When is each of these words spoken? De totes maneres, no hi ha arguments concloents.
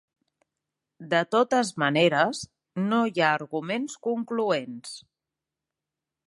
De 1.11 1.19
totes 1.35 1.69
maneres, 1.83 2.41
no 2.87 3.03
hi 3.11 3.23
ha 3.23 3.29
arguments 3.35 3.99
concloents. 4.09 4.97